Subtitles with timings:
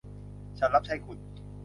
[0.57, 1.17] ฉันรับใช้คุณ